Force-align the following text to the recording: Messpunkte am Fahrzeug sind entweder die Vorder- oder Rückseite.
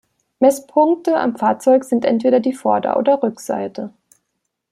Messpunkte 0.39 1.15
am 1.17 1.35
Fahrzeug 1.35 1.83
sind 1.83 2.05
entweder 2.05 2.39
die 2.39 2.53
Vorder- 2.53 2.97
oder 2.97 3.21
Rückseite. 3.21 3.93